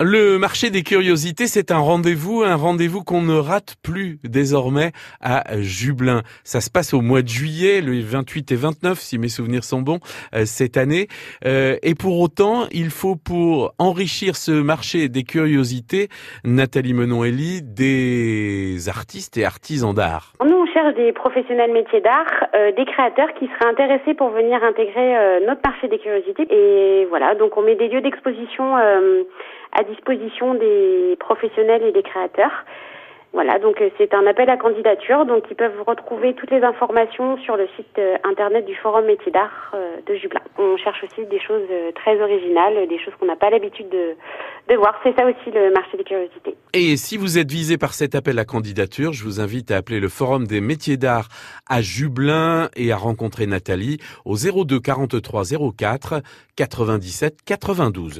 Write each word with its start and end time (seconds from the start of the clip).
Le 0.00 0.38
marché 0.38 0.70
des 0.70 0.82
curiosités, 0.82 1.46
c'est 1.46 1.70
un 1.70 1.78
rendez-vous, 1.78 2.42
un 2.42 2.56
rendez-vous 2.56 3.04
qu'on 3.04 3.22
ne 3.22 3.38
rate 3.38 3.76
plus 3.80 4.18
désormais 4.24 4.90
à 5.20 5.44
Jublin. 5.60 6.22
Ça 6.42 6.60
se 6.60 6.68
passe 6.68 6.92
au 6.94 7.00
mois 7.00 7.22
de 7.22 7.28
juillet, 7.28 7.80
le 7.80 8.00
28 8.00 8.50
et 8.50 8.56
29, 8.56 8.98
si 8.98 9.18
mes 9.18 9.28
souvenirs 9.28 9.62
sont 9.62 9.82
bons, 9.82 10.00
euh, 10.34 10.46
cette 10.46 10.76
année. 10.76 11.06
Euh, 11.46 11.76
et 11.84 11.94
pour 11.94 12.18
autant, 12.18 12.64
il 12.72 12.90
faut 12.90 13.14
pour 13.14 13.72
enrichir 13.78 14.34
ce 14.34 14.50
marché 14.50 15.08
des 15.08 15.22
curiosités, 15.22 16.08
Nathalie 16.44 16.92
Menon-Elie, 16.92 17.62
des 17.62 18.88
artistes 18.88 19.38
et 19.38 19.44
artisans 19.44 19.94
d'art. 19.94 20.32
Nous, 20.44 20.56
on 20.56 20.66
cherche 20.72 20.96
des 20.96 21.12
professionnels 21.12 21.72
métiers 21.72 22.00
d'art, 22.00 22.26
euh, 22.56 22.72
des 22.72 22.84
créateurs 22.84 23.32
qui 23.38 23.46
seraient 23.46 23.70
intéressés 23.70 24.14
pour 24.14 24.30
venir 24.30 24.60
intégrer 24.64 25.40
notre 25.46 25.60
marché 25.64 25.86
des 25.86 26.00
curiosités. 26.00 26.48
Et 26.50 27.06
voilà, 27.10 27.36
donc 27.36 27.56
on 27.56 27.62
met 27.62 27.76
des 27.76 27.86
lieux 27.86 28.00
d'exposition 28.00 28.74
à 29.74 29.84
disposition 29.84 30.54
des 30.54 31.16
professionnels 31.20 31.82
et 31.82 31.92
des 31.92 32.02
créateurs. 32.02 32.64
Voilà, 33.34 33.58
donc 33.58 33.80
euh, 33.80 33.90
c'est 33.98 34.14
un 34.14 34.24
appel 34.28 34.48
à 34.48 34.56
candidature, 34.56 35.26
donc 35.26 35.42
ils 35.50 35.56
peuvent 35.56 35.82
retrouver 35.84 36.34
toutes 36.34 36.52
les 36.52 36.62
informations 36.62 37.36
sur 37.38 37.56
le 37.56 37.66
site 37.74 37.98
euh, 37.98 38.14
internet 38.22 38.64
du 38.64 38.76
Forum 38.76 39.06
Métier 39.06 39.32
d'Art 39.32 39.72
euh, 39.74 39.96
de 40.06 40.14
Jublin. 40.14 40.40
On 40.56 40.76
cherche 40.76 41.02
aussi 41.02 41.26
des 41.26 41.40
choses 41.40 41.66
très 41.96 42.22
originales, 42.22 42.86
des 42.88 42.98
choses 43.00 43.12
qu'on 43.18 43.26
n'a 43.26 43.34
pas 43.34 43.50
l'habitude 43.50 43.88
de, 43.88 44.76
voir. 44.76 45.00
C'est 45.02 45.16
ça 45.16 45.26
aussi 45.26 45.50
le 45.52 45.72
marché 45.72 45.96
des 45.96 46.04
curiosités. 46.04 46.54
Et 46.74 46.96
si 46.96 47.16
vous 47.16 47.36
êtes 47.36 47.50
visé 47.50 47.76
par 47.76 47.92
cet 47.92 48.14
appel 48.14 48.38
à 48.38 48.44
candidature, 48.44 49.12
je 49.12 49.24
vous 49.24 49.40
invite 49.40 49.72
à 49.72 49.78
appeler 49.78 49.98
le 49.98 50.08
Forum 50.08 50.46
des 50.46 50.60
métiers 50.60 50.96
d'art 50.96 51.26
à 51.68 51.82
Jublin 51.82 52.68
et 52.76 52.92
à 52.92 52.96
rencontrer 52.96 53.46
Nathalie 53.46 53.98
au 54.24 54.36
02 54.36 54.78
43 54.78 55.42
04 55.76 56.22
97 56.54 57.42
92. 57.44 58.12